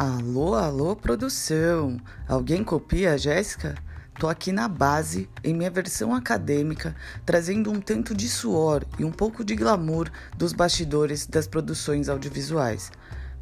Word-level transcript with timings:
Alô, 0.00 0.54
alô, 0.54 0.96
produção! 0.96 2.00
Alguém 2.26 2.64
copia 2.64 3.12
a 3.12 3.16
Jéssica? 3.18 3.74
Tô 4.18 4.28
aqui 4.28 4.50
na 4.50 4.66
base, 4.66 5.28
em 5.44 5.52
minha 5.52 5.70
versão 5.70 6.14
acadêmica, 6.14 6.96
trazendo 7.26 7.70
um 7.70 7.82
tanto 7.82 8.14
de 8.14 8.26
suor 8.26 8.82
e 8.98 9.04
um 9.04 9.12
pouco 9.12 9.44
de 9.44 9.54
glamour 9.54 10.10
dos 10.38 10.54
bastidores 10.54 11.26
das 11.26 11.46
produções 11.46 12.08
audiovisuais. 12.08 12.90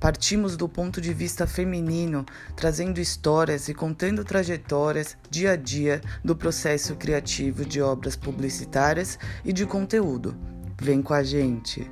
Partimos 0.01 0.57
do 0.57 0.69
ponto 0.69 1.01
de 1.01 1.15
vista 1.15 1.47
feminino, 1.47 2.27
trazendo 2.57 2.99
histórias 2.99 3.69
e 3.69 3.73
contando 3.73 4.25
trajetórias 4.25 5.17
dia 5.31 5.53
a 5.53 5.57
dia 5.57 6.01
do 6.25 6.35
processo 6.35 6.97
criativo 6.97 7.65
de 7.65 7.81
obras 7.81 8.17
publicitárias 8.17 9.17
e 9.45 9.53
de 9.53 9.65
conteúdo. 9.65 10.37
Vem 10.83 11.03
com 11.03 11.15
a 11.15 11.23
gente! 11.23 11.89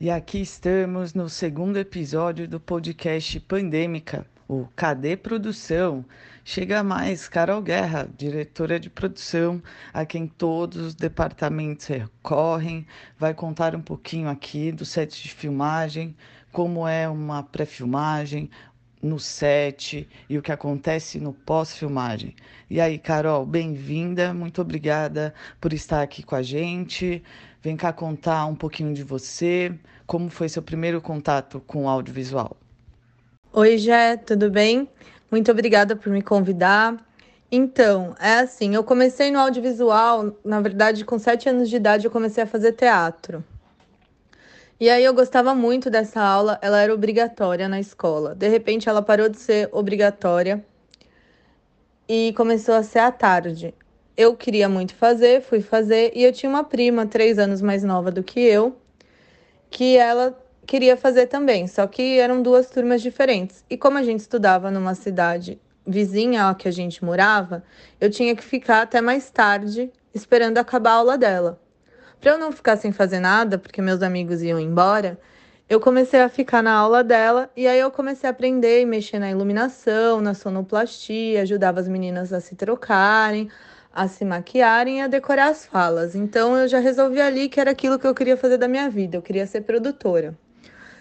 E 0.00 0.10
aqui 0.10 0.40
estamos 0.40 1.12
no 1.12 1.28
segundo 1.28 1.76
episódio 1.76 2.46
do 2.46 2.60
podcast 2.60 3.40
Pandêmica, 3.40 4.24
o 4.46 4.64
Cadê 4.76 5.16
Produção? 5.16 6.04
Chega 6.44 6.84
mais 6.84 7.28
Carol 7.28 7.60
Guerra, 7.60 8.08
diretora 8.16 8.78
de 8.78 8.88
produção, 8.88 9.60
a 9.92 10.06
quem 10.06 10.28
todos 10.28 10.78
os 10.86 10.94
departamentos 10.94 11.86
recorrem, 11.86 12.86
vai 13.18 13.34
contar 13.34 13.74
um 13.74 13.82
pouquinho 13.82 14.28
aqui 14.28 14.70
do 14.70 14.84
set 14.84 15.20
de 15.20 15.30
filmagem, 15.30 16.14
como 16.52 16.86
é 16.86 17.08
uma 17.08 17.42
pré-filmagem, 17.42 18.48
no 19.02 19.18
set 19.18 20.08
e 20.28 20.38
o 20.38 20.42
que 20.42 20.52
acontece 20.52 21.18
no 21.18 21.32
pós-filmagem. 21.32 22.34
E 22.70 22.80
aí, 22.80 22.98
Carol, 22.98 23.46
bem-vinda, 23.46 24.34
muito 24.34 24.60
obrigada 24.60 25.34
por 25.60 25.72
estar 25.72 26.02
aqui 26.02 26.22
com 26.22 26.34
a 26.34 26.42
gente. 26.42 27.22
Vem 27.60 27.76
cá 27.76 27.92
contar 27.92 28.46
um 28.46 28.54
pouquinho 28.54 28.94
de 28.94 29.02
você, 29.02 29.74
como 30.06 30.30
foi 30.30 30.48
seu 30.48 30.62
primeiro 30.62 31.00
contato 31.00 31.60
com 31.66 31.84
o 31.84 31.88
audiovisual. 31.88 32.56
Oi, 33.52 33.76
Jé, 33.78 34.16
tudo 34.16 34.48
bem? 34.48 34.88
Muito 35.30 35.50
obrigada 35.50 35.96
por 35.96 36.10
me 36.10 36.22
convidar. 36.22 36.96
Então, 37.50 38.14
é 38.20 38.40
assim, 38.40 38.74
eu 38.74 38.84
comecei 38.84 39.30
no 39.30 39.40
audiovisual, 39.40 40.36
na 40.44 40.60
verdade, 40.60 41.04
com 41.04 41.18
sete 41.18 41.48
anos 41.48 41.68
de 41.68 41.76
idade 41.76 42.04
eu 42.04 42.10
comecei 42.10 42.44
a 42.44 42.46
fazer 42.46 42.72
teatro. 42.72 43.42
E 44.78 44.88
aí 44.88 45.02
eu 45.02 45.12
gostava 45.12 45.52
muito 45.52 45.90
dessa 45.90 46.22
aula, 46.22 46.58
ela 46.62 46.80
era 46.80 46.94
obrigatória 46.94 47.68
na 47.68 47.80
escola. 47.80 48.36
De 48.36 48.46
repente 48.48 48.88
ela 48.88 49.02
parou 49.02 49.28
de 49.28 49.38
ser 49.38 49.68
obrigatória 49.72 50.64
e 52.08 52.32
começou 52.36 52.76
a 52.76 52.84
ser 52.84 53.00
à 53.00 53.10
tarde 53.10 53.74
eu 54.18 54.34
queria 54.34 54.68
muito 54.68 54.96
fazer, 54.96 55.40
fui 55.40 55.60
fazer, 55.60 56.10
e 56.12 56.24
eu 56.24 56.32
tinha 56.32 56.50
uma 56.50 56.64
prima, 56.64 57.06
três 57.06 57.38
anos 57.38 57.62
mais 57.62 57.84
nova 57.84 58.10
do 58.10 58.20
que 58.20 58.40
eu, 58.40 58.76
que 59.70 59.96
ela 59.96 60.36
queria 60.66 60.96
fazer 60.96 61.28
também, 61.28 61.68
só 61.68 61.86
que 61.86 62.18
eram 62.18 62.42
duas 62.42 62.68
turmas 62.68 63.00
diferentes. 63.00 63.64
E 63.70 63.76
como 63.76 63.96
a 63.96 64.02
gente 64.02 64.18
estudava 64.18 64.72
numa 64.72 64.96
cidade 64.96 65.60
vizinha 65.86 66.48
à 66.48 66.54
que 66.54 66.66
a 66.66 66.70
gente 66.72 67.04
morava, 67.04 67.62
eu 68.00 68.10
tinha 68.10 68.34
que 68.34 68.42
ficar 68.42 68.82
até 68.82 69.00
mais 69.00 69.30
tarde 69.30 69.88
esperando 70.12 70.58
acabar 70.58 70.90
a 70.90 70.94
aula 70.94 71.16
dela. 71.16 71.60
Para 72.20 72.32
eu 72.32 72.38
não 72.38 72.50
ficar 72.50 72.76
sem 72.76 72.90
fazer 72.90 73.20
nada, 73.20 73.56
porque 73.56 73.80
meus 73.80 74.02
amigos 74.02 74.42
iam 74.42 74.58
embora, 74.58 75.16
eu 75.68 75.78
comecei 75.78 76.20
a 76.20 76.28
ficar 76.28 76.60
na 76.60 76.72
aula 76.72 77.04
dela 77.04 77.48
e 77.56 77.68
aí 77.68 77.78
eu 77.78 77.90
comecei 77.92 78.26
a 78.28 78.32
aprender 78.32 78.80
e 78.82 78.84
mexer 78.84 79.20
na 79.20 79.30
iluminação, 79.30 80.20
na 80.20 80.34
sonoplastia, 80.34 81.42
ajudava 81.42 81.78
as 81.78 81.86
meninas 81.86 82.32
a 82.32 82.40
se 82.40 82.56
trocarem, 82.56 83.48
a 83.92 84.06
se 84.06 84.24
maquiarem 84.24 85.02
a 85.02 85.06
decorar 85.06 85.48
as 85.48 85.66
falas. 85.66 86.14
Então 86.14 86.56
eu 86.56 86.68
já 86.68 86.78
resolvi 86.78 87.20
ali 87.20 87.48
que 87.48 87.60
era 87.60 87.70
aquilo 87.70 87.98
que 87.98 88.06
eu 88.06 88.14
queria 88.14 88.36
fazer 88.36 88.56
da 88.58 88.68
minha 88.68 88.88
vida, 88.88 89.16
eu 89.16 89.22
queria 89.22 89.46
ser 89.46 89.62
produtora. 89.62 90.36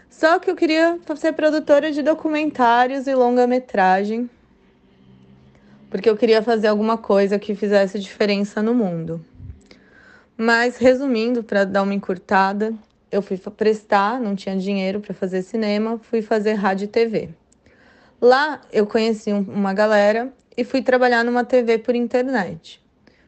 Só 0.10 0.40
que 0.40 0.50
eu 0.50 0.56
queria 0.56 1.00
ser 1.16 1.34
produtora 1.34 1.92
de 1.92 2.02
documentários 2.02 3.08
e 3.08 3.14
longa-metragem, 3.14 4.30
porque 5.90 6.10
eu 6.10 6.18
queria 6.18 6.42
fazer 6.42 6.68
alguma 6.68 6.98
coisa 6.98 7.38
que 7.38 7.54
fizesse 7.54 8.00
diferença 8.00 8.62
no 8.62 8.74
mundo. 8.74 9.24
Mas 10.36 10.78
resumindo, 10.78 11.44
para 11.44 11.66
dar 11.66 11.84
uma 11.84 11.94
encurtada, 11.94 12.74
eu 13.12 13.22
fui 13.22 13.38
prestar, 13.38 14.20
não 14.20 14.36
tinha 14.36 14.56
dinheiro 14.58 15.00
para 15.00 15.14
fazer 15.14 15.42
cinema, 15.42 16.00
fui 16.02 16.22
fazer 16.22 16.54
rádio 16.54 16.86
e 16.86 16.88
TV. 16.88 17.30
Lá 18.20 18.62
eu 18.72 18.86
conheci 18.88 19.32
uma 19.32 19.74
galera 19.74 20.34
e 20.58 20.64
fui 20.64 20.82
trabalhar 20.82 21.24
numa 21.24 21.46
TV 21.46 21.78
por 21.78 21.96
internet 21.96 22.82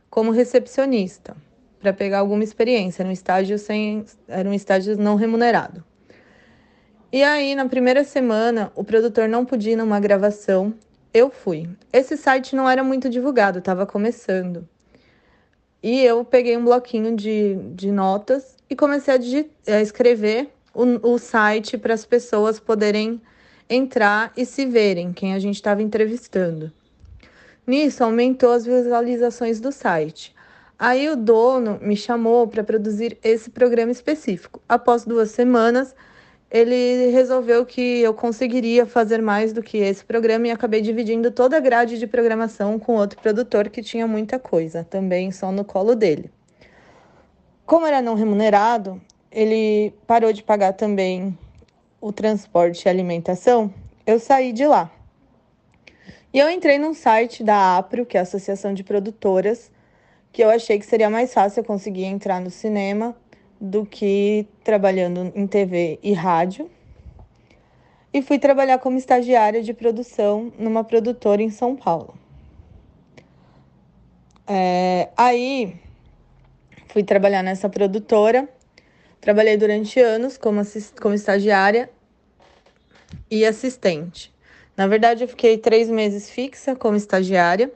como 0.09 0.31
recepcionista 0.31 1.38
para 1.79 1.94
pegar 1.94 2.19
alguma 2.19 2.44
experiência 2.44 3.06
no 3.06 3.12
estágio 3.12 3.57
sem 3.59 4.03
era 4.28 4.50
um 4.50 4.53
estágio 4.53 4.97
não 4.97 5.16
remunerado. 5.16 5.84
E 7.12 7.23
aí 7.23 7.56
na 7.56 7.67
primeira 7.67 8.03
semana 8.03 8.72
o 8.75 8.84
produtor 8.84 9.29
não 9.29 9.45
podia 9.45 9.73
ir 9.73 9.75
numa 9.75 10.00
gravação, 10.00 10.73
eu 11.13 11.29
fui. 11.29 11.69
Esse 11.94 12.17
site 12.17 12.56
não 12.56 12.69
era 12.69 12.84
muito 12.84 13.09
divulgado, 13.09 13.59
estava 13.59 13.85
começando. 13.85 14.67
E 15.81 16.03
eu 16.03 16.25
peguei 16.25 16.57
um 16.57 16.66
bloquinho 16.66 17.16
de, 17.16 17.56
de 17.73 17.91
notas 17.91 18.57
e 18.69 18.75
comecei 18.75 19.13
a, 19.13 19.17
digitar, 19.17 19.75
a 19.75 19.81
escrever 19.81 20.50
o, 20.73 21.13
o 21.13 21.17
site 21.17 21.78
para 21.78 21.94
as 21.94 22.06
pessoas 22.06 22.59
poderem 22.59 23.22
entrar 23.69 24.34
e 24.35 24.46
se 24.46 24.66
verem 24.66 25.13
quem 25.13 25.34
a 25.34 25.40
gente 25.40 25.56
estava 25.56 25.81
entrevistando. 25.81 26.72
Nisso, 27.69 28.03
aumentou 28.03 28.52
as 28.52 28.66
visualizações 28.66 29.59
do 29.59 29.72
site. 29.72 30.35
Aí 30.80 31.07
o 31.07 31.16
dono 31.16 31.78
me 31.80 31.96
chamou 31.96 32.47
para 32.47 32.63
produzir 32.63 33.16
esse 33.24 33.52
programa 33.52 33.91
específico. 33.91 34.59
Após 34.68 35.06
duas 35.06 35.30
semanas, 35.30 35.96
ele 36.50 37.12
resolveu 37.12 37.63
que 37.68 38.00
eu 38.00 38.12
conseguiria 38.12 38.88
fazer 38.88 39.22
mais 39.22 39.53
do 39.53 39.62
que 39.62 39.78
esse 39.78 40.03
programa 40.03 40.47
e 40.47 40.52
acabei 40.52 40.81
dividindo 40.81 41.29
toda 41.29 41.58
a 41.58 41.59
grade 41.59 42.00
de 42.00 42.08
programação 42.08 42.79
com 42.79 42.96
outro 42.96 43.22
produtor 43.22 43.69
que 43.69 43.84
tinha 43.84 44.08
muita 44.08 44.40
coisa, 44.40 44.84
também 44.84 45.31
só 45.31 45.52
no 45.52 45.63
colo 45.63 45.94
dele. 45.94 46.31
Como 47.68 47.85
era 47.85 48.02
não 48.02 48.16
remunerado, 48.16 49.00
ele 49.31 49.94
parou 50.08 50.34
de 50.34 50.41
pagar 50.41 50.74
também 50.74 51.38
o 52.02 52.12
transporte 52.12 52.88
e 52.88 52.90
alimentação. 52.90 53.72
Eu 54.08 54.19
saí 54.19 54.52
de 54.52 54.66
lá. 54.66 54.90
E 56.31 56.38
eu 56.38 56.50
entrei 56.50 56.78
num 56.78 56.94
site 56.94 57.44
da 57.44 57.78
APRO, 57.78 58.06
que 58.06 58.16
é 58.16 58.19
a 58.19 58.23
Associação 58.23 58.73
de 58.73 58.84
Produtoras, 58.84 59.72
que 60.31 60.44
eu 60.44 60.50
achei 60.50 60.78
que 60.78 60.85
seria 60.85 61.09
mais 61.09 61.34
fácil 61.34 61.62
eu 61.62 61.63
conseguir 61.63 62.03
entrar 62.03 62.40
no 62.40 62.51
cinema 62.51 63.16
do 63.59 63.84
que 63.84 64.47
trabalhando 64.63 65.31
em 65.35 65.47
TV 65.47 66.00
e 66.03 66.13
rádio. 66.13 66.69
E 68.13 68.22
fui 68.22 68.38
trabalhar 68.38 68.78
como 68.78 68.97
estagiária 68.97 69.63
de 69.63 69.73
produção 69.73 70.53
numa 70.57 70.84
produtora 70.84 71.41
em 71.41 71.50
São 71.50 71.75
Paulo. 71.75 72.13
É, 74.47 75.09
aí 75.17 75.79
fui 76.88 77.03
trabalhar 77.03 77.44
nessa 77.44 77.69
produtora, 77.69 78.47
trabalhei 79.19 79.57
durante 79.57 80.00
anos 80.00 80.38
como, 80.38 80.61
como 81.00 81.16
estagiária 81.16 81.90
e 83.29 83.46
assistente. 83.46 84.31
Na 84.79 84.88
verdade, 84.88 85.25
eu 85.25 85.28
fiquei 85.28 85.57
três 85.57 85.90
meses 85.90 86.29
fixa 86.29 86.73
como 86.73 86.95
estagiária 86.95 87.69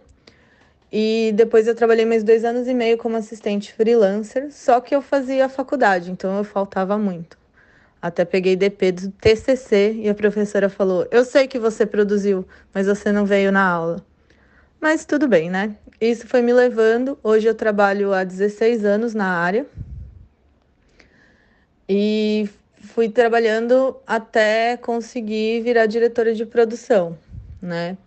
e 0.90 1.34
depois 1.36 1.68
eu 1.68 1.76
trabalhei 1.76 2.06
mais 2.06 2.24
dois 2.24 2.46
anos 2.46 2.66
e 2.66 2.74
meio 2.74 2.98
como 2.98 3.18
assistente 3.18 3.74
freelancer, 3.74 4.50
só 4.54 4.80
que 4.80 4.96
eu 4.96 5.02
fazia 5.02 5.50
faculdade, 5.50 6.10
então 6.10 6.38
eu 6.38 6.46
faltava 6.46 6.98
muito. 6.98 7.38
Até 8.02 8.24
peguei 8.24 8.56
DP 8.56 8.94
do 8.94 9.12
TCC 9.12 9.96
e 9.96 10.08
a 10.08 10.16
professora 10.16 10.70
falou: 10.70 11.06
Eu 11.12 11.26
sei 11.26 11.46
que 11.46 11.60
você 11.60 11.86
produziu, 11.86 12.48
mas 12.74 12.88
você 12.88 13.12
não 13.12 13.26
veio 13.26 13.52
na 13.52 13.68
aula. 13.68 14.06
Mas 14.80 15.04
tudo 15.04 15.28
bem, 15.28 15.50
né? 15.50 15.76
Isso 16.00 16.26
foi 16.26 16.42
me 16.42 16.54
levando. 16.54 17.20
Hoje 17.22 17.50
eu 17.50 17.54
trabalho 17.54 18.14
há 18.14 18.24
16 18.24 18.86
anos 18.86 19.14
na 19.14 19.28
área. 19.28 19.66
E 21.90 22.48
fui 22.84 23.10
trabalhando 23.10 23.98
até 24.06 24.78
conseguir 24.78 25.62
virar 25.62 25.86
diretora 25.86 26.34
de 26.36 26.46
produção, 26.46 27.18
né? 27.62 27.98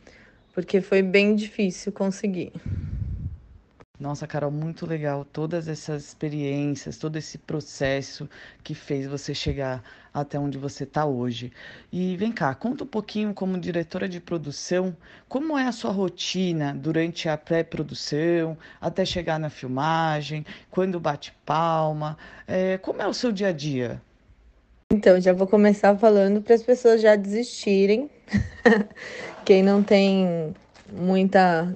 Porque 0.54 0.80
foi 0.80 1.02
bem 1.02 1.34
difícil 1.34 1.92
conseguir. 1.92 2.52
Nossa, 3.98 4.26
Carol, 4.26 4.50
muito 4.50 4.84
legal 4.84 5.24
todas 5.24 5.68
essas 5.68 6.04
experiências, 6.04 6.98
todo 6.98 7.16
esse 7.16 7.38
processo 7.38 8.28
que 8.62 8.74
fez 8.74 9.06
você 9.06 9.34
chegar 9.34 9.82
até 10.12 10.38
onde 10.38 10.58
você 10.58 10.84
está 10.84 11.06
hoje. 11.06 11.50
E 11.90 12.14
vem 12.18 12.30
cá, 12.30 12.54
conta 12.54 12.84
um 12.84 12.86
pouquinho 12.86 13.32
como 13.32 13.58
diretora 13.58 14.06
de 14.06 14.20
produção, 14.20 14.94
como 15.30 15.56
é 15.56 15.66
a 15.66 15.72
sua 15.72 15.92
rotina 15.92 16.74
durante 16.74 17.26
a 17.26 17.38
pré-produção, 17.38 18.58
até 18.78 19.02
chegar 19.02 19.38
na 19.38 19.48
filmagem, 19.48 20.44
quando 20.70 21.00
bate 21.00 21.32
palma, 21.46 22.18
é, 22.46 22.76
como 22.76 23.00
é 23.00 23.06
o 23.06 23.14
seu 23.14 23.32
dia 23.32 23.48
a 23.48 23.52
dia? 23.52 24.02
Então, 24.92 25.20
já 25.20 25.32
vou 25.32 25.48
começar 25.48 25.96
falando 25.98 26.40
para 26.40 26.54
as 26.54 26.62
pessoas 26.62 27.02
já 27.02 27.16
desistirem. 27.16 28.08
quem 29.44 29.60
não 29.60 29.82
tem 29.82 30.54
muita 30.92 31.74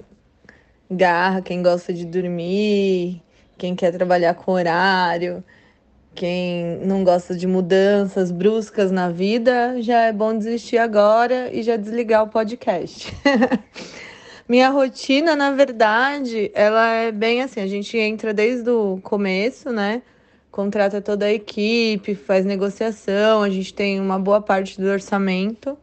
garra, 0.89 1.41
quem 1.41 1.61
gosta 1.61 1.93
de 1.93 2.05
dormir, 2.05 3.21
quem 3.57 3.75
quer 3.75 3.91
trabalhar 3.91 4.33
com 4.35 4.53
horário. 4.53 5.43
Quem 6.15 6.79
não 6.85 7.03
gosta 7.03 7.35
de 7.35 7.45
mudanças 7.45 8.31
bruscas 8.31 8.91
na 8.91 9.09
vida, 9.09 9.81
já 9.81 10.03
é 10.03 10.13
bom 10.13 10.37
desistir 10.37 10.77
agora 10.77 11.53
e 11.53 11.63
já 11.63 11.75
desligar 11.75 12.23
o 12.23 12.29
podcast. 12.29 13.13
Minha 14.47 14.69
rotina, 14.69 15.35
na 15.35 15.51
verdade, 15.51 16.49
ela 16.53 16.87
é 16.93 17.11
bem 17.11 17.41
assim, 17.41 17.59
a 17.59 17.67
gente 17.67 17.97
entra 17.97 18.33
desde 18.33 18.69
o 18.69 18.99
começo, 19.03 19.69
né? 19.69 20.01
Contrata 20.51 21.01
toda 21.01 21.25
a 21.25 21.31
equipe, 21.31 22.13
faz 22.13 22.43
negociação, 22.43 23.41
a 23.41 23.49
gente 23.49 23.73
tem 23.73 24.01
uma 24.01 24.19
boa 24.19 24.41
parte 24.41 24.79
do 24.79 24.87
orçamento. 24.87 25.77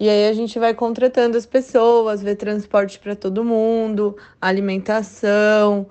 E 0.00 0.08
aí 0.08 0.28
a 0.28 0.32
gente 0.32 0.58
vai 0.58 0.74
contratando 0.74 1.36
as 1.36 1.46
pessoas, 1.46 2.20
vê 2.20 2.34
transporte 2.34 2.98
para 2.98 3.14
todo 3.14 3.44
mundo, 3.44 4.16
alimentação, 4.40 5.86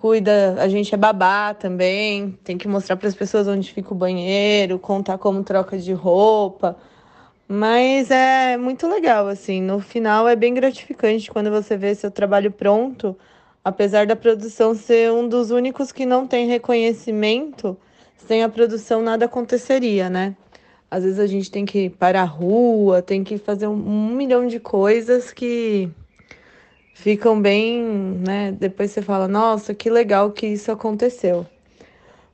cuida, 0.00 0.56
a 0.58 0.68
gente 0.68 0.92
é 0.92 0.98
babá 0.98 1.54
também, 1.54 2.36
tem 2.42 2.58
que 2.58 2.66
mostrar 2.66 2.96
para 2.96 3.06
as 3.08 3.14
pessoas 3.14 3.46
onde 3.46 3.72
fica 3.72 3.92
o 3.92 3.96
banheiro, 3.96 4.78
contar 4.78 5.16
como 5.18 5.44
troca 5.44 5.78
de 5.78 5.92
roupa. 5.92 6.76
Mas 7.46 8.10
é 8.10 8.56
muito 8.56 8.88
legal, 8.88 9.28
assim. 9.28 9.62
No 9.62 9.78
final 9.78 10.26
é 10.28 10.34
bem 10.34 10.54
gratificante 10.54 11.30
quando 11.30 11.50
você 11.50 11.76
vê 11.76 11.94
seu 11.94 12.10
trabalho 12.10 12.50
pronto, 12.50 13.16
apesar 13.64 14.06
da 14.06 14.16
produção 14.16 14.74
ser 14.74 15.12
um 15.12 15.28
dos 15.28 15.50
únicos 15.50 15.92
que 15.92 16.04
não 16.04 16.26
tem 16.26 16.46
reconhecimento, 16.46 17.76
sem 18.16 18.42
a 18.42 18.48
produção 18.48 19.02
nada 19.02 19.24
aconteceria, 19.26 20.08
né? 20.10 20.36
Às 20.90 21.04
vezes 21.04 21.18
a 21.18 21.26
gente 21.26 21.50
tem 21.50 21.64
que 21.64 21.86
ir 21.86 21.90
para 21.90 22.20
a 22.20 22.24
rua, 22.24 23.00
tem 23.00 23.24
que 23.24 23.38
fazer 23.38 23.66
um, 23.66 23.72
um 23.72 24.14
milhão 24.14 24.46
de 24.46 24.60
coisas 24.60 25.32
que 25.32 25.88
ficam 26.94 27.40
bem, 27.40 27.82
né? 27.82 28.52
Depois 28.52 28.90
você 28.90 29.00
fala, 29.00 29.26
nossa, 29.26 29.74
que 29.74 29.88
legal 29.88 30.30
que 30.30 30.46
isso 30.46 30.70
aconteceu. 30.70 31.46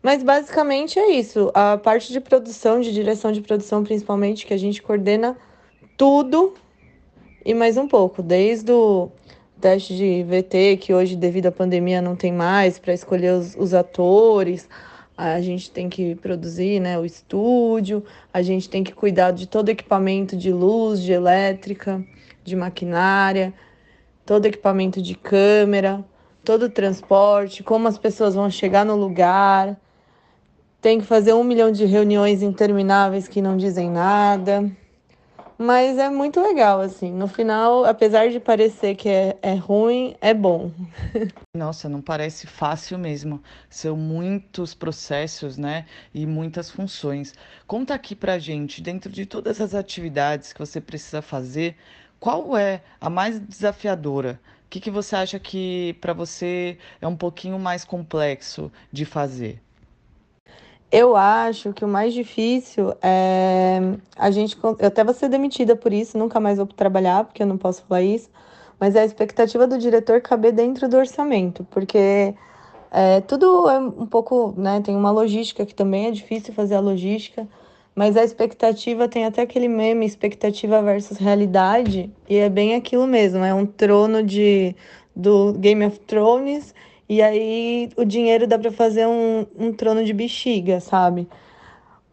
Mas 0.03 0.23
basicamente 0.23 0.99
é 0.99 1.13
isso. 1.13 1.51
A 1.55 1.77
parte 1.77 2.13
de 2.13 2.21
produção, 2.21 2.81
de 2.81 2.93
direção 2.93 3.33
de 3.33 3.41
produção, 3.41 3.85
principalmente, 3.85 4.47
que 4.47 4.55
a 4.55 4.59
gente 4.59 4.83
coordena 4.83 5.37
tudo 5.97 6.55
e 7.45 7.55
mais 7.55 7.77
um 7.77 7.89
pouco, 7.89 8.23
desde 8.23 8.71
o 8.73 9.11
teste 9.61 9.97
de 9.97 10.23
VT, 10.25 10.79
que 10.79 10.95
hoje, 10.95 11.17
devido 11.17 11.47
à 11.47 11.53
pandemia, 11.53 12.01
não 12.01 12.17
tem 12.17 12.33
mais, 12.33 12.79
para 12.79 12.95
escolher 12.95 13.33
os, 13.33 13.55
os, 13.57 13.75
atores. 13.75 14.69
A 15.17 15.41
gente 15.41 15.71
tem 15.71 15.89
que 15.89 16.15
produzir 16.15 16.81
né, 16.81 16.99
o 16.99 17.05
estúdio, 17.05 18.05
a 18.33 18.41
gente 18.41 18.69
tem 18.69 18.85
que 18.85 18.93
cuidar 18.93 19.33
de 19.33 19.47
todo 19.47 19.69
equipamento 19.69 20.37
de 20.37 20.53
luz, 20.53 21.03
de 21.03 21.13
elétrica, 21.13 22.05
de 22.45 22.55
maquinária, 22.55 23.53
todo 24.25 24.47
equipamento 24.47 25.03
de 25.03 25.15
câmera, 25.15 26.05
todo 26.45 26.67
o 26.67 26.71
transporte, 26.71 27.63
como 27.63 27.89
as 27.89 27.99
pessoas 27.99 28.35
vão 28.35 28.49
chegar 28.51 28.85
no 28.85 28.97
lugar 28.97 29.77
tem 30.81 31.01
que 31.01 31.07
fazer 31.07 31.33
um 31.33 31.43
milhão 31.43 31.73
de 31.73 31.85
reuniões 31.85 32.43
intermináveis 32.43 33.27
que 33.27 33.43
não 33.43 33.57
dizem 33.57 33.91
nada. 33.91 34.71
Mas 35.59 35.99
é 35.99 36.09
muito 36.09 36.41
legal, 36.41 36.81
assim. 36.81 37.13
No 37.13 37.27
final, 37.27 37.85
apesar 37.85 38.31
de 38.31 38.39
parecer 38.39 38.95
que 38.95 39.09
é, 39.09 39.37
é 39.43 39.55
ruim, 39.55 40.17
é 40.21 40.33
bom. 40.33 40.71
Nossa, 41.57 41.89
não 41.89 42.01
parece 42.01 42.47
fácil 42.47 42.99
mesmo. 42.99 43.43
São 43.69 43.97
muitos 43.97 44.73
processos, 44.75 45.59
né? 45.59 45.87
E 46.15 46.25
muitas 46.27 46.71
funções. 46.71 47.35
Conta 47.67 47.95
aqui 47.95 48.15
pra 48.15 48.39
gente, 48.39 48.81
dentro 48.81 49.11
de 49.11 49.27
todas 49.27 49.61
as 49.61 49.75
atividades 49.75 50.53
que 50.53 50.61
você 50.61 50.81
precisa 50.81 51.21
fazer, 51.21 51.77
qual 52.21 52.57
é 52.57 52.83
a 53.01 53.11
mais 53.11 53.41
desafiadora? 53.41 54.41
O 54.67 54.69
que, 54.71 54.81
que 54.81 54.91
você 54.91 55.17
acha 55.17 55.39
que 55.41 55.97
para 56.01 56.13
você 56.13 56.79
é 57.01 57.09
um 57.09 57.17
pouquinho 57.17 57.59
mais 57.59 57.85
complexo 57.85 58.71
de 58.93 59.05
fazer? 59.05 59.61
Eu 60.91 61.15
acho 61.15 61.73
que 61.75 61.85
o 61.85 61.89
mais 61.89 62.15
difícil 62.15 62.95
é 63.03 63.79
a 64.17 64.31
gente. 64.31 64.57
Eu 64.63 64.89
até 64.89 65.05
vou 65.05 65.13
ser 65.13 65.29
demitida 65.29 65.77
por 65.77 65.93
isso, 65.93 66.17
nunca 66.17 66.41
mais 66.41 66.57
vou 66.57 66.67
trabalhar, 66.67 67.25
porque 67.25 67.43
eu 67.43 67.47
não 67.47 67.59
posso 67.59 67.83
falar 67.83 68.03
isso. 68.03 68.31
Mas 68.81 68.95
é 68.95 69.01
a 69.01 69.05
expectativa 69.05 69.67
do 69.67 69.77
diretor 69.77 70.21
caber 70.23 70.53
dentro 70.53 70.89
do 70.89 70.97
orçamento, 70.97 71.67
porque 71.71 72.35
é, 72.91 73.21
tudo 73.23 73.69
é 73.69 73.79
um 73.79 74.07
pouco. 74.07 74.55
Né, 74.57 74.81
tem 74.81 74.97
uma 74.97 75.11
logística 75.11 75.67
que 75.67 75.75
também 75.75 76.07
é 76.07 76.11
difícil 76.11 76.55
fazer 76.55 76.77
a 76.77 76.81
logística, 76.81 77.47
mas 77.95 78.17
a 78.17 78.25
expectativa 78.25 79.07
tem 79.09 79.27
até 79.27 79.43
aquele 79.43 79.69
meme 79.69 80.07
expectativa 80.07 80.81
versus 80.83 81.19
realidade, 81.19 82.11
e 82.29 82.37
é 82.37 82.49
bem 82.49 82.75
aquilo 82.75 83.07
mesmo: 83.07 83.45
é 83.45 83.53
um 83.53 83.67
trono 83.67 84.23
de, 84.23 84.75
do 85.15 85.53
Game 85.55 85.85
of 85.85 85.99
Thrones 86.01 86.75
e 87.09 87.23
aí 87.23 87.91
o 87.97 88.05
dinheiro 88.05 88.47
dá 88.47 88.59
para 88.59 88.71
fazer 88.71 89.07
um, 89.07 89.47
um 89.59 89.73
trono 89.73 90.05
de 90.05 90.13
bexiga, 90.13 90.79
sabe? 90.81 91.27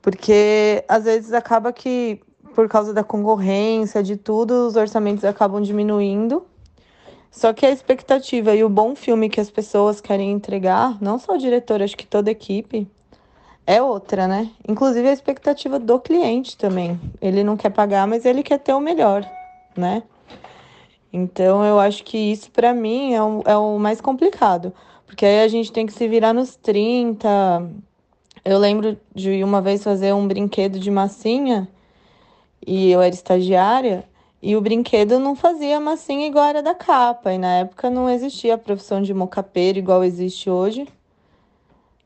Porque 0.01 0.83
às 0.87 1.03
vezes 1.03 1.33
acaba 1.33 1.73
que, 1.73 2.21
por 2.53 2.69
causa 2.69 2.93
da 2.93 3.03
concorrência, 3.03 4.01
de 4.01 4.15
tudo, 4.15 4.67
os 4.67 4.75
orçamentos 4.75 5.25
acabam 5.25 5.61
diminuindo. 5.61 6.45
Só 7.29 7.51
que 7.51 7.65
a 7.65 7.71
expectativa 7.71 8.55
e 8.55 8.63
o 8.63 8.69
bom 8.69 8.95
filme 8.95 9.27
que 9.27 9.41
as 9.41 9.49
pessoas 9.49 9.99
querem 9.99 10.31
entregar, 10.31 10.97
não 11.01 11.19
só 11.19 11.33
o 11.33 11.37
diretor, 11.37 11.81
acho 11.81 11.97
que 11.97 12.07
toda 12.07 12.29
a 12.29 12.31
equipe, 12.31 12.87
é 13.67 13.81
outra, 13.81 14.27
né? 14.27 14.51
Inclusive 14.65 15.09
a 15.09 15.11
expectativa 15.11 15.77
do 15.77 15.99
cliente 15.99 16.55
também. 16.55 16.97
Ele 17.19 17.43
não 17.43 17.57
quer 17.57 17.71
pagar, 17.71 18.07
mas 18.07 18.23
ele 18.23 18.43
quer 18.43 18.59
ter 18.59 18.73
o 18.73 18.79
melhor, 18.79 19.29
né? 19.75 20.03
Então, 21.15 21.63
eu 21.63 21.79
acho 21.79 22.03
que 22.03 22.17
isso, 22.17 22.51
para 22.51 22.73
mim, 22.73 23.13
é 23.13 23.23
o, 23.23 23.41
é 23.45 23.55
o 23.55 23.79
mais 23.79 24.01
complicado. 24.01 24.73
Porque 25.05 25.25
aí 25.25 25.43
a 25.43 25.47
gente 25.47 25.71
tem 25.71 25.85
que 25.85 25.93
se 25.93 26.09
virar 26.09 26.33
nos 26.33 26.57
30. 26.57 27.71
Eu 28.43 28.59
lembro 28.59 28.97
de 29.13 29.41
uma 29.41 29.61
vez 29.61 29.81
fazer 29.81 30.13
um 30.13 30.27
brinquedo 30.27 30.77
de 30.77 30.91
massinha, 30.91 31.69
e 32.67 32.91
eu 32.91 33.01
era 33.01 33.15
estagiária, 33.15 34.03
e 34.41 34.57
o 34.57 34.61
brinquedo 34.61 35.17
não 35.17 35.37
fazia 35.37 35.79
massinha 35.79 36.27
igual 36.27 36.45
era 36.47 36.61
da 36.61 36.75
capa. 36.75 37.31
E 37.31 37.37
na 37.37 37.59
época 37.59 37.89
não 37.89 38.09
existia 38.09 38.55
a 38.55 38.57
profissão 38.57 39.01
de 39.01 39.13
mocapeiro 39.13 39.79
igual 39.79 40.03
existe 40.03 40.49
hoje. 40.49 40.85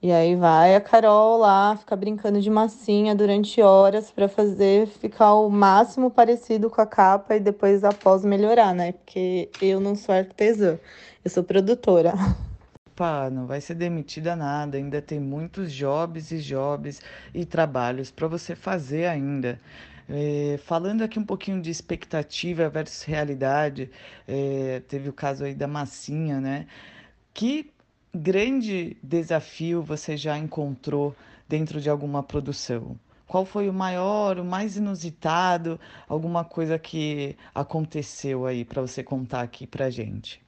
E 0.01 0.13
aí 0.13 0.33
vai 0.33 0.75
a 0.75 0.81
Carol 0.81 1.37
lá, 1.39 1.75
fica 1.75 1.93
brincando 1.93 2.39
de 2.39 2.49
massinha 2.49 3.13
durante 3.13 3.61
horas 3.61 4.09
para 4.09 4.29
fazer 4.29 4.87
ficar 4.87 5.33
o 5.33 5.49
máximo 5.49 6.09
parecido 6.09 6.69
com 6.69 6.79
a 6.79 6.85
capa 6.85 7.35
e 7.35 7.39
depois 7.39 7.83
após 7.83 8.23
melhorar, 8.23 8.73
né? 8.73 8.93
Porque 8.93 9.49
eu 9.61 9.81
não 9.81 9.95
sou 9.95 10.15
artesã, 10.15 10.79
eu 11.23 11.29
sou 11.29 11.43
produtora. 11.43 12.13
Pá, 12.95 13.29
não 13.29 13.45
vai 13.45 13.59
ser 13.59 13.75
demitida 13.75 14.37
nada, 14.37 14.77
ainda 14.77 15.01
tem 15.01 15.19
muitos 15.19 15.71
jobs 15.73 16.31
e 16.31 16.39
jobs 16.39 17.01
e 17.33 17.45
trabalhos 17.45 18.09
para 18.09 18.27
você 18.27 18.55
fazer 18.55 19.05
ainda. 19.05 19.59
É, 20.09 20.57
falando 20.63 21.01
aqui 21.01 21.19
um 21.19 21.25
pouquinho 21.25 21.61
de 21.61 21.69
expectativa 21.69 22.69
versus 22.69 23.03
realidade, 23.03 23.91
é, 24.27 24.81
teve 24.87 25.09
o 25.09 25.13
caso 25.13 25.43
aí 25.43 25.53
da 25.53 25.67
massinha, 25.67 26.39
né? 26.41 26.67
Que 27.33 27.71
grande 28.13 28.97
desafio 29.03 29.81
você 29.81 30.17
já 30.17 30.37
encontrou 30.37 31.15
dentro 31.47 31.79
de 31.79 31.89
alguma 31.89 32.23
produção? 32.23 32.95
Qual 33.27 33.45
foi 33.45 33.69
o 33.69 33.73
maior, 33.73 34.39
o 34.39 34.43
mais 34.43 34.75
inusitado, 34.75 35.79
alguma 36.07 36.43
coisa 36.43 36.79
que 36.79 37.35
aconteceu 37.53 38.45
aí 38.47 38.65
para 38.65 38.81
você 38.81 39.03
contar 39.03 39.41
aqui 39.41 39.67
para 39.67 39.89
gente? 39.89 40.41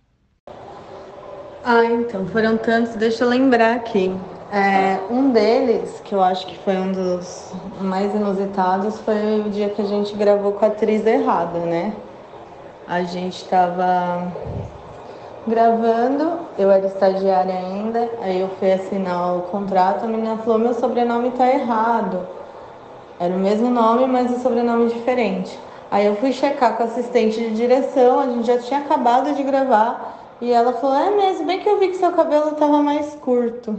Ah, 1.63 1.86
então, 1.86 2.25
foram 2.27 2.58
tantos, 2.58 2.96
deixa 2.96 3.24
eu 3.24 3.30
lembrar 3.30 3.75
aqui. 3.75 4.12
É, 4.51 5.00
um 5.13 5.32
deles, 5.32 6.01
que 6.03 6.13
eu 6.15 6.22
acho 6.22 6.48
que 6.48 6.58
foi 6.58 6.75
um 6.75 6.91
dos 6.91 7.53
mais 7.80 8.13
inusitados, 8.15 9.00
foi 9.01 9.41
o 9.41 9.50
dia 9.51 9.70
que 9.70 9.82
a 9.82 9.86
gente 9.86 10.15
gravou 10.15 10.53
com 10.53 10.65
a 10.65 10.70
atriz 10.70 11.06
errada, 11.06 11.60
né? 11.60 11.96
A 12.88 13.03
gente 13.03 13.44
estava 13.44 14.34
gravando, 15.48 16.40
eu 16.58 16.70
era 16.70 16.86
estagiária 16.86 17.54
ainda, 17.54 18.10
aí 18.22 18.40
eu 18.40 18.50
fui 18.60 18.72
assinar 18.72 19.38
o 19.38 19.42
contrato, 19.44 20.06
a 20.06 20.08
menina 20.08 20.38
falou, 20.38 20.60
meu 20.60 20.74
sobrenome 20.74 21.32
tá 21.32 21.48
errado. 21.48 22.28
Era 23.20 23.34
o 23.34 23.40
mesmo 23.40 23.70
nome, 23.70 24.06
mas 24.08 24.32
o 24.32 24.40
sobrenome 24.40 24.90
diferente. 24.90 25.58
Aí 25.90 26.06
eu 26.06 26.16
fui 26.16 26.32
checar 26.32 26.78
com 26.78 26.84
a 26.84 26.86
assistente 26.86 27.40
de 27.40 27.56
direção, 27.56 28.20
a 28.20 28.28
gente 28.28 28.48
já 28.48 28.58
tinha 28.60 28.80
acabado 28.80 29.34
de 29.34 29.44
gravar, 29.44 30.38
e 30.40 30.52
ela 30.52 30.74
falou, 30.74 30.96
é 30.96 31.12
mesmo, 31.12 31.46
bem 31.46 31.60
que 31.60 31.70
eu 31.70 31.80
vi 31.80 31.90
que 31.90 31.98
seu 31.98 32.12
cabelo 32.12 32.52
tava 32.52 32.82
mais 32.82 33.16
curto. 33.16 33.78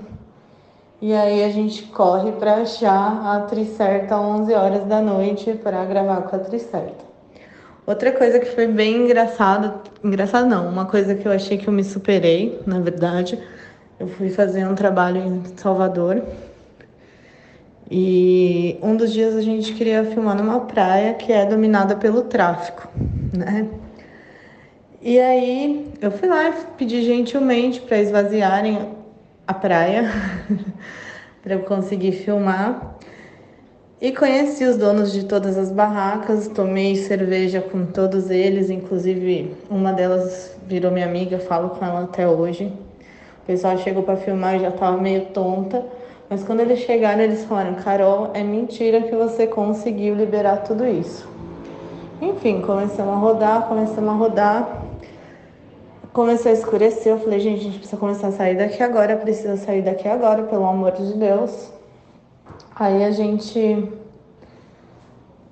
E 1.01 1.13
aí 1.13 1.43
a 1.43 1.49
gente 1.49 1.83
corre 1.85 2.31
para 2.31 2.57
achar 2.57 3.23
a 3.25 3.37
atriz 3.39 3.77
certa 3.77 4.15
às 4.15 4.21
11 4.21 4.55
horas 4.55 4.85
da 4.85 5.01
noite 5.01 5.53
para 5.55 5.85
gravar 5.85 6.23
com 6.23 6.37
a 6.37 6.39
atriz 6.39 6.63
certa. 6.63 7.12
Outra 7.87 8.13
coisa 8.13 8.39
que 8.39 8.47
foi 8.47 8.67
bem 8.67 9.05
engraçado, 9.05 9.81
engraçado 10.05 10.49
não, 10.49 10.69
uma 10.69 10.87
coisa 10.87 11.15
que 11.15 11.27
eu 11.27 11.33
achei 11.33 11.59
que 11.59 11.69
eu 11.69 11.73
me 11.73 11.83
superei, 11.83 12.61
na 12.67 12.79
verdade, 12.79 13.39
eu 13.99 14.07
fui 14.07 14.31
fazer 14.31 14.67
um 14.67 14.75
trabalho 14.75 15.21
em 15.21 15.43
Salvador 15.57 16.23
e 17.91 18.79
um 18.83 18.97
dos 18.97 19.13
dias 19.13 19.35
a 19.35 19.43
gente 19.43 19.75
queria 19.75 20.05
filmar 20.05 20.37
numa 20.37 20.61
praia 20.61 21.15
que 21.15 21.33
é 21.33 21.45
dominada 21.45 21.97
pelo 21.97 22.23
tráfico, 22.23 22.89
né? 23.37 23.69
E 25.01 25.19
aí 25.19 25.93
eu 26.01 26.13
fui 26.13 26.29
lá 26.29 26.49
e 26.49 26.53
pedi 26.79 27.03
gentilmente 27.03 27.81
para 27.81 27.99
esvaziarem 27.99 28.95
a 29.47 29.53
praia. 29.53 30.09
para 31.43 31.55
eu 31.55 31.61
conseguir 31.61 32.13
filmar. 32.13 32.97
E 34.03 34.11
conheci 34.11 34.65
os 34.65 34.77
donos 34.77 35.13
de 35.13 35.27
todas 35.27 35.57
as 35.57 35.71
barracas, 35.71 36.49
tomei 36.49 36.97
cerveja 36.97 37.61
com 37.61 37.87
todos 37.87 38.31
eles, 38.31 38.69
inclusive 38.69 39.55
uma 39.71 39.93
delas 39.93 40.57
virou 40.67 40.91
minha 40.91 41.07
amiga, 41.07 41.39
falo 41.39 41.71
com 41.71 41.85
ela 41.85 42.03
até 42.03 42.27
hoje. 42.27 42.65
O 42.65 43.47
pessoal 43.47 43.79
chegou 43.79 44.03
para 44.03 44.17
filmar 44.17 44.57
e 44.57 44.59
já 44.59 44.71
estava 44.71 44.97
meio 44.97 45.27
tonta, 45.27 45.87
mas 46.29 46.43
quando 46.43 46.59
eles 46.59 46.81
chegaram, 46.81 47.21
eles 47.21 47.45
falaram: 47.45 47.75
Carol, 47.75 48.33
é 48.35 48.43
mentira 48.43 49.03
que 49.03 49.15
você 49.15 49.47
conseguiu 49.47 50.17
liberar 50.17 50.65
tudo 50.65 50.85
isso. 50.85 51.25
Enfim, 52.21 52.61
começamos 52.61 53.15
a 53.15 53.17
rodar, 53.17 53.69
começamos 53.69 54.11
a 54.11 54.15
rodar. 54.15 54.83
Começou 56.13 56.51
a 56.51 56.55
escurecer, 56.55 57.13
eu 57.13 57.21
falei, 57.21 57.39
gente, 57.39 57.61
a 57.61 57.63
gente 57.63 57.79
precisa 57.79 57.97
começar 57.97 58.27
a 58.27 58.33
sair 58.33 58.57
daqui 58.57 58.83
agora, 58.83 59.17
precisa 59.17 59.57
sair 59.57 59.83
daqui 59.83 60.09
agora, 60.09 60.43
pelo 60.43 60.67
amor 60.67 60.91
de 60.91 61.15
Deus. 61.15 61.71
Aí 62.83 63.05
a 63.05 63.13
gente 63.13 63.89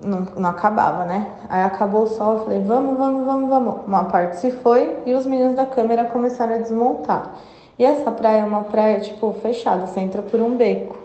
não, 0.02 0.26
não 0.36 0.50
acabava, 0.50 1.04
né? 1.04 1.30
Aí 1.48 1.62
acabou 1.62 2.02
o 2.02 2.06
sol, 2.08 2.32
eu 2.32 2.44
falei, 2.44 2.60
vamos, 2.60 2.98
vamos, 2.98 3.24
vamos, 3.24 3.48
vamos. 3.48 3.86
Uma 3.86 4.06
parte 4.06 4.38
se 4.38 4.50
foi 4.50 4.96
e 5.06 5.14
os 5.14 5.24
meninos 5.26 5.54
da 5.54 5.64
câmera 5.64 6.06
começaram 6.06 6.56
a 6.56 6.58
desmontar. 6.58 7.36
E 7.78 7.84
essa 7.84 8.10
praia 8.10 8.40
é 8.40 8.44
uma 8.44 8.64
praia, 8.64 8.98
tipo, 8.98 9.32
fechada, 9.34 9.86
você 9.86 10.00
entra 10.00 10.22
por 10.22 10.40
um 10.40 10.56
beco. 10.56 10.98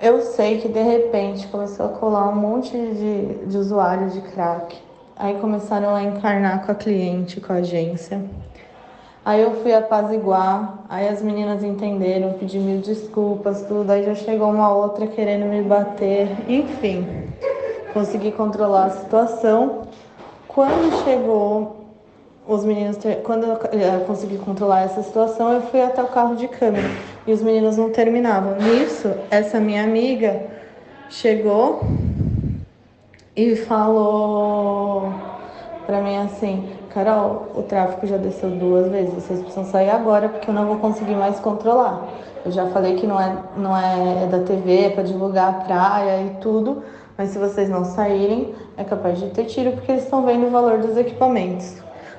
Eu 0.00 0.22
sei 0.22 0.60
que 0.60 0.68
de 0.68 0.82
repente 0.82 1.48
começou 1.48 1.86
a 1.86 1.88
colar 1.88 2.28
um 2.28 2.36
monte 2.36 2.70
de, 2.70 3.44
de 3.44 3.58
usuários 3.58 4.12
de 4.12 4.20
crack. 4.20 4.80
Aí 5.16 5.34
começaram 5.40 5.96
a 5.96 6.04
encarnar 6.04 6.64
com 6.64 6.70
a 6.70 6.76
cliente, 6.76 7.40
com 7.40 7.52
a 7.52 7.56
agência. 7.56 8.24
Aí 9.24 9.40
eu 9.40 9.52
fui 9.62 9.72
apaziguar, 9.72 10.84
aí 10.88 11.06
as 11.06 11.22
meninas 11.22 11.62
entenderam, 11.62 12.32
pedi 12.32 12.58
mil 12.58 12.80
desculpas, 12.80 13.62
tudo. 13.62 13.88
Aí 13.90 14.04
já 14.04 14.16
chegou 14.16 14.50
uma 14.50 14.74
outra 14.74 15.06
querendo 15.06 15.46
me 15.46 15.62
bater. 15.62 16.28
Enfim, 16.48 17.06
consegui 17.92 18.32
controlar 18.32 18.86
a 18.86 18.90
situação. 18.90 19.82
Quando 20.48 21.04
chegou 21.04 21.76
os 22.48 22.64
meninos, 22.64 22.98
quando 23.22 23.44
eu 23.44 23.60
eh, 23.72 24.02
consegui 24.08 24.38
controlar 24.38 24.82
essa 24.82 25.04
situação, 25.04 25.52
eu 25.52 25.62
fui 25.62 25.80
até 25.80 26.02
o 26.02 26.08
carro 26.08 26.34
de 26.34 26.48
câmera 26.48 26.90
e 27.24 27.32
os 27.32 27.40
meninos 27.40 27.76
não 27.76 27.90
terminavam. 27.90 28.56
Nisso, 28.56 29.08
essa 29.30 29.60
minha 29.60 29.84
amiga 29.84 30.46
chegou 31.08 31.80
e 33.36 33.54
falou 33.54 35.12
para 35.86 36.00
mim 36.00 36.16
assim: 36.16 36.68
Carol, 36.92 37.50
o 37.54 37.62
tráfico 37.62 38.06
já 38.06 38.18
desceu 38.18 38.50
duas 38.50 38.88
vezes, 38.88 39.14
vocês 39.14 39.40
precisam 39.40 39.64
sair 39.64 39.88
agora 39.88 40.28
porque 40.28 40.50
eu 40.50 40.54
não 40.54 40.66
vou 40.66 40.76
conseguir 40.76 41.14
mais 41.14 41.40
controlar. 41.40 42.06
Eu 42.44 42.52
já 42.52 42.66
falei 42.66 42.96
que 42.96 43.06
não 43.06 43.18
é, 43.18 43.34
não 43.56 43.76
é 43.76 44.26
da 44.26 44.40
TV, 44.40 44.86
é 44.86 44.90
para 44.90 45.02
divulgar 45.02 45.48
a 45.48 45.52
praia 45.64 46.22
e 46.22 46.30
tudo, 46.40 46.82
mas 47.16 47.30
se 47.30 47.38
vocês 47.38 47.70
não 47.70 47.84
saírem, 47.84 48.54
é 48.76 48.84
capaz 48.84 49.18
de 49.18 49.30
ter 49.30 49.44
tiro 49.46 49.72
porque 49.72 49.90
eles 49.90 50.04
estão 50.04 50.26
vendo 50.26 50.46
o 50.46 50.50
valor 50.50 50.78
dos 50.78 50.96
equipamentos. 50.96 51.76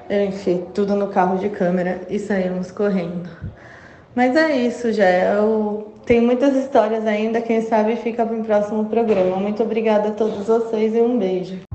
Eu 0.09 0.25
enfiei 0.25 0.65
tudo 0.73 0.95
no 0.95 1.07
carro 1.07 1.37
de 1.37 1.49
câmera 1.49 2.01
e 2.09 2.17
saímos 2.17 2.71
correndo. 2.71 3.29
Mas 4.15 4.35
é 4.35 4.55
isso, 4.55 4.91
já. 4.91 5.09
Eu 5.09 5.93
tenho 6.05 6.23
muitas 6.23 6.55
histórias 6.55 7.05
ainda, 7.05 7.41
quem 7.41 7.61
sabe 7.61 7.95
fica 7.95 8.25
para 8.25 8.35
o 8.35 8.43
próximo 8.43 8.85
programa. 8.85 9.37
Muito 9.37 9.61
obrigada 9.61 10.09
a 10.09 10.11
todos 10.11 10.47
vocês 10.47 10.95
e 10.95 11.01
um 11.01 11.17
beijo. 11.17 11.72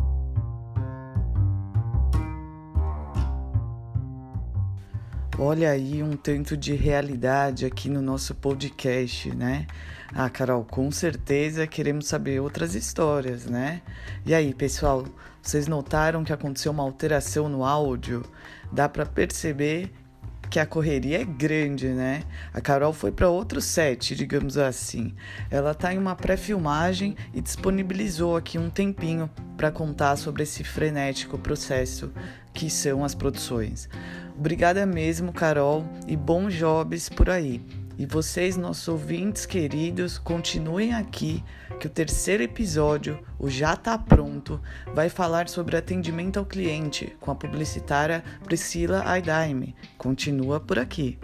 Olha 5.41 5.71
aí 5.71 6.03
um 6.03 6.17
tanto 6.17 6.57
de 6.57 6.75
realidade 6.75 7.65
aqui 7.65 7.89
no 7.89 8.03
nosso 8.03 8.35
podcast, 8.35 9.33
né? 9.33 9.69
Ah, 10.13 10.29
Carol, 10.29 10.65
com 10.65 10.91
certeza 10.91 11.65
queremos 11.65 12.09
saber 12.09 12.41
outras 12.41 12.75
histórias, 12.75 13.47
né? 13.47 13.81
E 14.27 14.35
aí, 14.35 14.53
pessoal, 14.53 15.05
vocês 15.41 15.69
notaram 15.69 16.25
que 16.25 16.33
aconteceu 16.33 16.73
uma 16.73 16.83
alteração 16.83 17.49
no 17.49 17.65
áudio? 17.65 18.25
Dá 18.73 18.89
para 18.89 19.07
perceber 19.07 19.93
que 20.51 20.59
a 20.59 20.67
correria 20.67 21.21
é 21.21 21.25
grande, 21.25 21.87
né? 21.87 22.25
A 22.53 22.61
Carol 22.61 22.93
foi 22.93 23.13
para 23.13 23.29
outro 23.29 23.61
set, 23.61 24.17
digamos 24.17 24.59
assim. 24.59 25.15
Ela 25.53 25.73
tá 25.73 25.95
em 25.95 25.99
uma 25.99 26.17
pré-filmagem 26.17 27.15
e 27.33 27.41
disponibilizou 27.41 28.37
aqui 28.37 28.59
um 28.59 28.71
tempinho 28.71 29.31
para 29.57 29.71
contar 29.71 30.17
sobre 30.17 30.43
esse 30.43 30.65
frenético 30.65 31.39
processo 31.39 32.13
que 32.53 32.69
são 32.69 33.05
as 33.05 33.15
produções. 33.15 33.89
Obrigada 34.39 34.87
mesmo, 34.87 35.33
Carol, 35.33 35.85
e 36.07 36.17
bons 36.17 36.55
jobs 36.55 37.09
por 37.09 37.29
aí. 37.29 37.61
E 37.99 38.07
vocês, 38.07 38.57
nossos 38.57 38.87
ouvintes 38.87 39.45
queridos, 39.45 40.17
continuem 40.17 40.95
aqui 40.95 41.43
que 41.81 41.89
o 41.89 41.91
terceiro 41.91 42.45
episódio, 42.45 43.19
o 43.37 43.51
Já 43.51 43.75
Tá 43.75 43.99
Pronto, 43.99 44.61
vai 44.95 45.09
falar 45.09 45.49
sobre 45.49 45.77
atendimento 45.77 46.39
ao 46.39 46.47
cliente 46.47 47.17
com 47.19 47.33
a 47.33 47.35
publicitária 47.35 48.23
Priscila 48.45 49.03
Aidaime. 49.05 49.75
Continua 49.97 50.61
por 50.61 50.79
aqui. 50.79 51.19